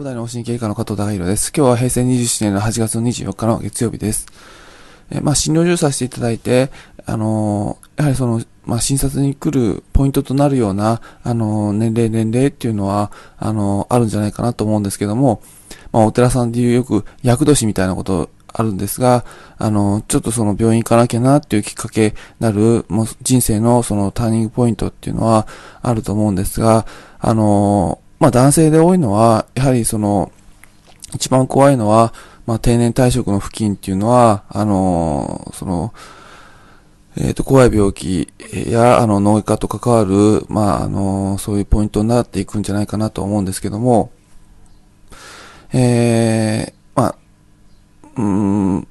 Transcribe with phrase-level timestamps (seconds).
[0.00, 1.52] 部大の神経科の加藤隆弘です。
[1.54, 4.26] 今日は平成27年の8月24日の月曜日です。
[5.10, 6.70] えまあ、診療所させていただいて、
[7.04, 15.42] あのー、やはりその、まあ、診察に来るポイントとなるような、あのー、年齢、年齢っていうのは、あのー、あるんじゃないかなと思うんですけども、
[15.92, 19.26] まあ、お寺さんでいうよく、厄年みたいなことあるんですが、
[19.58, 25.46] あの、ちょっとその病院行かなきゃなっていうきっかけなる、もう人生のそのターニングポイントっていうのは
[25.82, 26.86] あると思うんですが、
[27.18, 30.30] あの、まあ男性で多いのは、やはりその、
[31.14, 32.14] 一番怖いのは、
[32.46, 35.92] まあ定年退職の付近っていうのは、あの、その、
[37.16, 38.32] えっ、ー、と、怖い病気
[38.68, 44.12] や、あの、脳外科と関わる、まあ、あの、そういうポイントになっていくんじゃないかなと思うんですけども、
[45.72, 47.16] えー、まあ、
[48.16, 48.88] うん、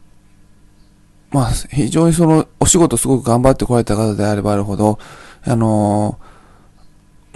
[1.32, 5.00] まあ、非常にその、お仕事すごく頑張ってこられた方であればあるほど、
[5.44, 6.20] あの、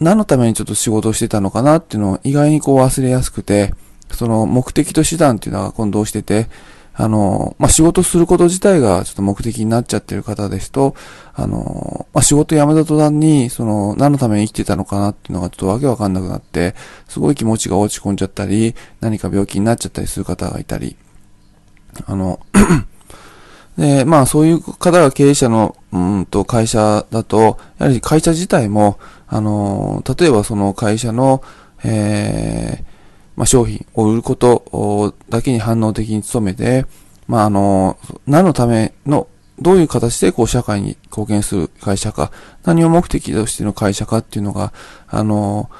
[0.04, 3.73] 何のためにちょっと仕事をしてたのかなっていうのを意外にこう忘れやすくて、
[4.12, 6.48] その目的と手段っていうのが混同してて、
[6.96, 10.96] あの、まあ、仕事すること自体がちょっと目的になっちゃってる方ですと、
[11.34, 16.76] あの、まあ、仕事辞めた途端に、その、何のために生きてたのかなっていうのがちょっとわけわかんなくなって、
[17.08, 20.96] すごい気持ちが落ち込んじゃったり、何か病気になっちゃったりする方がいたり、
[22.06, 22.40] あの、
[23.78, 29.00] で、まあそういう方が経営者の、うんと会社だと、やはり会社自体も、
[29.34, 31.42] あの、例えばその会社の、
[31.84, 32.84] えー、
[33.36, 36.86] まあ商品を売ることだけに反応的に努めて、
[37.28, 39.28] まああの、何のための、
[39.59, 42.31] どういう形でこう社会に貢献する会社か、
[42.64, 44.72] 何を目的としての会社かっていうのが、
[45.08, 45.72] あの、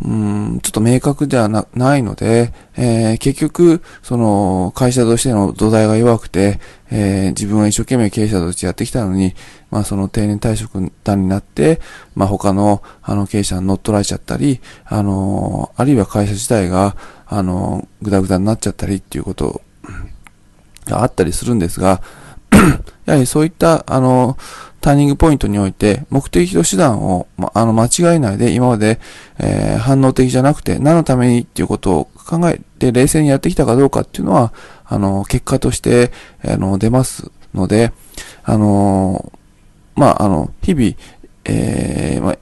[0.00, 9.34] うん、ちょっと明確ではなないので、えー、結局、その、会社としての土台が弱くて、えー、自分は一生懸命経営者としてやってきたのに、
[9.70, 11.80] まあその定年退職団になって、
[12.14, 16.96] まあ他の、あの経営者に乗っ取られちゃったり、あのあるいは会社自体が、
[17.26, 19.60] あのぐだぐだになっちゃったりっていうこと
[20.86, 22.00] があったりするんですが、
[23.04, 24.38] やはりそういった、あの
[24.88, 28.98] ターニングポイントにおいて、目的と手段を、ま、あの、間違えないで、今まで、
[29.38, 34.54] えー、反応的じゃなくて、何のためにっていうことを考えて、冷静にやってきたかどうかっていうのは、
[34.86, 36.10] あの、結果として、
[36.42, 37.92] あの、出ますので、
[38.44, 39.30] あの、
[39.94, 40.94] まあ、あの、日々、
[41.44, 42.36] えー、ま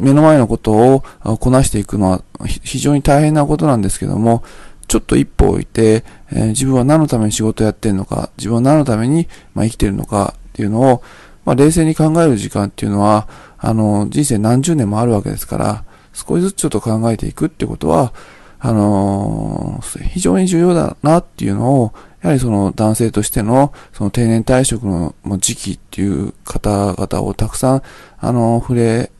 [0.00, 1.04] 目の前のことを
[1.38, 4.42] こなしていくのは非常に大変なことなんですけども、
[4.88, 11.02] ちょっと一歩置いて、えー、自分は何のために仕事をやってるのか、自分は何のために、まあ、生きてるのかっていうのを、
[11.44, 13.28] まあ、冷静に考える時間っていうのは、
[13.58, 18.12] あの、人生何十年もあるわけですから、少しずつちょっと考えていくってことは、
[18.60, 19.80] あの、
[20.12, 27.82] 非常に重要だなっていうのを、やはりその男性としての、その定年退職の時期っていう方々をたくさん、
[28.18, 29.12] あの、触れ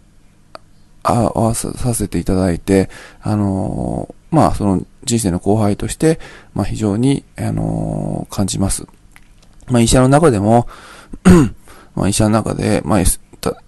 [1.04, 2.90] 合わさせていただいて、
[3.22, 6.18] あの、まあ、その人生の後輩として、
[6.54, 8.86] まあ、非常に、あの、感じます。
[9.68, 10.66] まあ、医者の中でも
[11.94, 13.00] まあ、医者の中で、まあ、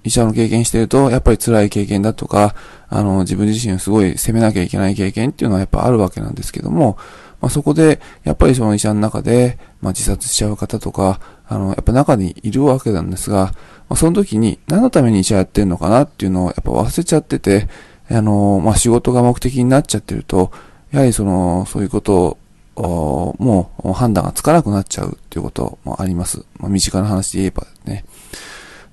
[0.04, 2.54] 医者の経験してると、やっぱり辛い経験だとか、
[2.88, 6.98] あの、自分自身をすごい責めなきゃいけない経験っていうのはやっぱあるわけなんですけども、
[7.40, 13.46] まあ、そこで、やっぱりその医者の中で、まあ、自殺しちゃう方とか、あの、やっぱ中にいるわけなんですが、
[13.88, 17.68] まあ、その時に何のために医者やってんのかなっていうのをやっぱ忘れちゃってて、
[18.10, 20.52] あの、まあ、仕事が目的になっちゃってると、
[20.90, 22.38] やはりその、そういうことを、
[22.82, 26.44] もう判断がつかなくなっちゃうっていうこともあります。
[26.58, 28.04] まあ、身近な話で言えばね。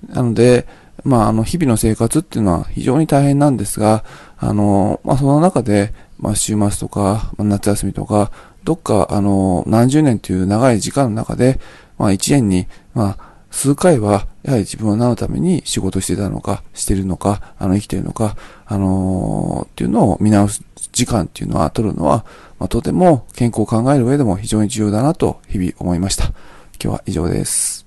[0.09, 0.67] なので、
[1.03, 4.03] まあ、あの、日々の生活っていうのは非常に大変なんですが、
[4.37, 8.31] あの、まあ、その中で、まあ、週末とか、まあ、夏休みとか、
[8.63, 11.59] どっか、あの、何十年という長い時間の中で、
[11.97, 18.35] まあ、一年に、まあ、数回は、やはり自分は何のために仕事してたのか、してるのか、あの、生きてるのか、
[18.65, 22.25] あのー、っていうのを見直す時間っていうのは、取るのは、
[22.59, 26.25] まあ、とても健康を考える上でも非常に重要だなと、日々思いました。
[26.25, 26.33] 今
[26.79, 27.86] 日は以上です。